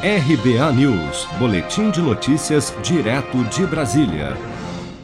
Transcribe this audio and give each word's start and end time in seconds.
RBA 0.00 0.72
News, 0.74 1.26
Boletim 1.40 1.90
de 1.90 2.00
Notícias, 2.00 2.72
direto 2.84 3.42
de 3.46 3.66
Brasília. 3.66 4.36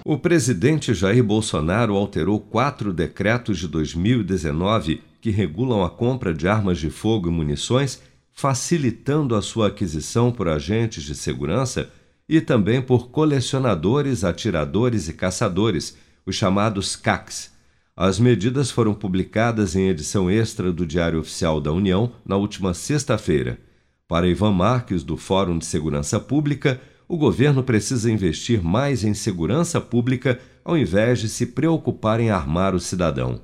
O 0.04 0.16
presidente 0.16 0.94
Jair 0.94 1.24
Bolsonaro 1.24 1.96
alterou 1.96 2.38
quatro 2.38 2.92
decretos 2.92 3.58
de 3.58 3.66
2019 3.66 5.02
que 5.20 5.30
regulam 5.30 5.82
a 5.82 5.90
compra 5.90 6.32
de 6.32 6.46
armas 6.46 6.78
de 6.78 6.90
fogo 6.90 7.28
e 7.28 7.32
munições, 7.32 8.00
facilitando 8.32 9.34
a 9.34 9.42
sua 9.42 9.66
aquisição 9.66 10.30
por 10.30 10.46
agentes 10.46 11.02
de 11.02 11.16
segurança 11.16 11.90
e 12.28 12.40
também 12.40 12.80
por 12.80 13.08
colecionadores, 13.10 14.22
atiradores 14.22 15.08
e 15.08 15.12
caçadores, 15.12 15.96
os 16.24 16.36
chamados 16.36 16.94
CACs. 16.94 17.50
As 17.96 18.20
medidas 18.20 18.70
foram 18.70 18.94
publicadas 18.94 19.74
em 19.74 19.88
edição 19.88 20.30
extra 20.30 20.72
do 20.72 20.86
Diário 20.86 21.18
Oficial 21.18 21.60
da 21.60 21.72
União 21.72 22.12
na 22.24 22.36
última 22.36 22.72
sexta-feira. 22.72 23.58
Para 24.06 24.28
Ivan 24.28 24.52
Marques, 24.52 25.02
do 25.02 25.16
Fórum 25.16 25.56
de 25.56 25.64
Segurança 25.64 26.20
Pública, 26.20 26.78
o 27.08 27.16
governo 27.16 27.62
precisa 27.62 28.10
investir 28.10 28.62
mais 28.62 29.02
em 29.02 29.14
segurança 29.14 29.80
pública 29.80 30.38
ao 30.62 30.76
invés 30.76 31.20
de 31.20 31.28
se 31.28 31.46
preocupar 31.46 32.20
em 32.20 32.28
armar 32.28 32.74
o 32.74 32.80
cidadão. 32.80 33.40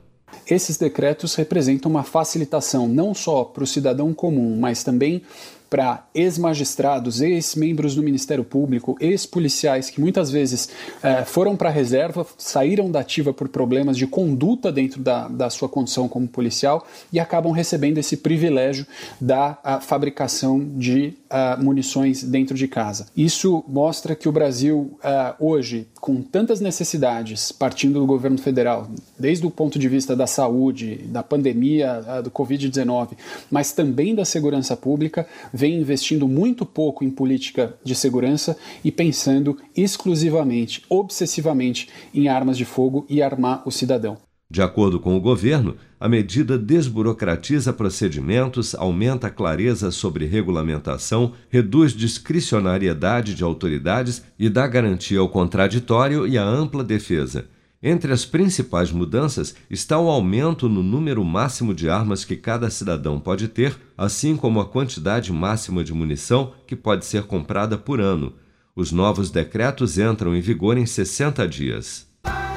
Esses 0.46 0.76
decretos 0.76 1.34
representam 1.34 1.90
uma 1.90 2.02
facilitação 2.02 2.86
não 2.86 3.14
só 3.14 3.42
para 3.42 3.64
o 3.64 3.66
cidadão 3.66 4.12
comum, 4.12 4.58
mas 4.60 4.84
também 4.84 5.22
para 5.70 6.04
ex-magistrados, 6.12 7.20
ex-membros 7.20 7.94
do 7.94 8.02
Ministério 8.02 8.42
Público, 8.42 8.96
ex-policiais 9.00 9.88
que 9.88 10.00
muitas 10.00 10.30
vezes 10.30 10.68
eh, 11.02 11.24
foram 11.24 11.56
para 11.56 11.68
a 11.68 11.72
reserva, 11.72 12.26
saíram 12.36 12.90
da 12.90 13.00
ativa 13.00 13.32
por 13.32 13.48
problemas 13.48 13.96
de 13.96 14.06
conduta 14.06 14.72
dentro 14.72 15.00
da, 15.00 15.28
da 15.28 15.48
sua 15.48 15.68
condição 15.68 16.08
como 16.08 16.26
policial 16.26 16.84
e 17.12 17.20
acabam 17.20 17.52
recebendo 17.52 17.98
esse 17.98 18.16
privilégio 18.16 18.84
da 19.20 19.56
fabricação 19.80 20.60
de 20.76 21.14
uh, 21.30 21.62
munições 21.62 22.22
dentro 22.22 22.56
de 22.56 22.66
casa. 22.66 23.06
Isso 23.16 23.64
mostra 23.68 24.14
que 24.14 24.28
o 24.28 24.32
Brasil, 24.32 24.98
uh, 24.98 25.44
hoje, 25.44 25.86
com 26.00 26.20
tantas 26.22 26.60
necessidades, 26.60 27.52
partindo 27.52 28.00
do 28.00 28.06
governo 28.06 28.38
federal, 28.38 28.88
desde 29.18 29.46
o 29.46 29.50
ponto 29.50 29.78
de 29.78 29.88
vista 29.88 30.16
da 30.16 30.26
saúde, 30.26 30.96
da 31.06 31.22
pandemia 31.22 32.02
uh, 32.18 32.22
do 32.22 32.30
Covid-19, 32.30 33.10
mas 33.50 33.72
também 33.72 34.14
da 34.14 34.24
segurança 34.24 34.76
pública, 34.76 35.26
vem 35.60 35.78
investindo 35.78 36.26
muito 36.26 36.64
pouco 36.64 37.04
em 37.04 37.10
política 37.10 37.74
de 37.84 37.94
segurança 37.94 38.56
e 38.82 38.90
pensando 38.90 39.58
exclusivamente, 39.76 40.82
obsessivamente 40.88 41.86
em 42.14 42.28
armas 42.28 42.56
de 42.56 42.64
fogo 42.64 43.04
e 43.10 43.20
armar 43.20 43.62
o 43.66 43.70
cidadão. 43.70 44.16
De 44.50 44.62
acordo 44.62 44.98
com 44.98 45.14
o 45.14 45.20
governo, 45.20 45.76
a 46.00 46.08
medida 46.08 46.58
desburocratiza 46.58 47.74
procedimentos, 47.74 48.74
aumenta 48.74 49.26
a 49.26 49.30
clareza 49.30 49.90
sobre 49.90 50.24
regulamentação, 50.24 51.34
reduz 51.50 51.92
discricionariedade 51.92 53.34
de 53.34 53.44
autoridades 53.44 54.24
e 54.38 54.48
dá 54.48 54.66
garantia 54.66 55.20
ao 55.20 55.28
contraditório 55.28 56.26
e 56.26 56.38
à 56.38 56.42
ampla 56.42 56.82
defesa. 56.82 57.44
Entre 57.82 58.12
as 58.12 58.26
principais 58.26 58.92
mudanças 58.92 59.54
está 59.70 59.98
o 59.98 60.10
aumento 60.10 60.68
no 60.68 60.82
número 60.82 61.24
máximo 61.24 61.72
de 61.72 61.88
armas 61.88 62.26
que 62.26 62.36
cada 62.36 62.68
cidadão 62.68 63.18
pode 63.18 63.48
ter, 63.48 63.74
assim 63.96 64.36
como 64.36 64.60
a 64.60 64.66
quantidade 64.66 65.32
máxima 65.32 65.82
de 65.82 65.94
munição 65.94 66.52
que 66.66 66.76
pode 66.76 67.06
ser 67.06 67.22
comprada 67.22 67.78
por 67.78 67.98
ano. 67.98 68.34
Os 68.76 68.92
novos 68.92 69.30
decretos 69.30 69.98
entram 69.98 70.36
em 70.36 70.42
vigor 70.42 70.76
em 70.76 70.84
60 70.84 71.48
dias. 71.48 72.06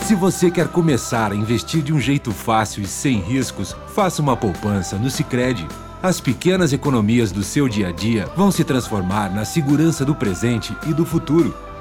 Se 0.02 0.14
você 0.14 0.52
quer 0.52 0.68
começar 0.68 1.32
a 1.32 1.36
investir 1.36 1.82
de 1.82 1.94
um 1.94 2.02
jeito 2.02 2.34
fácil 2.34 2.84
e 2.84 2.88
sem 2.88 3.22
riscos, 3.22 3.74
faça 3.96 4.22
uma 4.22 4.36
poupança 4.36 4.98
no 4.98 5.10
Sicredi. 5.10 5.66
As 6.02 6.20
pequenas 6.20 6.74
economias 6.74 7.32
do 7.32 7.44
seu 7.44 7.70
dia 7.70 7.88
a 7.88 7.92
dia 7.94 8.26
vão 8.36 8.52
se 8.52 8.66
transformar 8.66 9.34
na 9.34 9.46
segurança 9.46 10.04
do 10.04 10.14
presente 10.14 10.76
e 10.86 10.94
do 10.94 11.06
futuro. 11.06 11.56